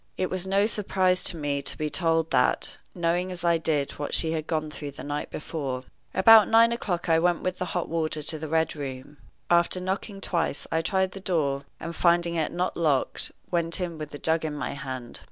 It 0.17 0.31
was 0.31 0.47
no 0.47 0.65
surprise 0.65 1.23
to 1.25 1.37
me 1.37 1.61
to 1.61 1.77
be 1.77 1.87
told 1.91 2.31
that, 2.31 2.75
knowing 2.95 3.31
as 3.31 3.43
I 3.43 3.59
did 3.59 3.91
what 3.99 4.15
she 4.15 4.31
had 4.31 4.47
gone 4.47 4.71
through 4.71 4.89
the 4.93 5.03
night 5.03 5.29
before. 5.29 5.83
About 6.15 6.47
nine 6.47 6.71
o'clock 6.71 7.07
I 7.07 7.19
went 7.19 7.41
with 7.43 7.59
the 7.59 7.65
hot 7.77 7.87
water 7.87 8.23
to 8.23 8.39
the 8.39 8.47
Red 8.47 8.75
Room. 8.75 9.17
After 9.51 9.79
knocking 9.79 10.19
twice 10.19 10.65
I 10.71 10.81
tried 10.81 11.11
the 11.11 11.19
door, 11.19 11.65
and, 11.79 11.95
finding 11.95 12.33
it 12.33 12.51
not 12.51 12.75
locked, 12.75 13.31
went 13.51 13.79
in 13.79 13.99
with 13.99 14.09
the 14.09 14.17
jug 14.17 14.43
in 14.43 14.55
my 14.55 14.71
hand. 14.73 15.19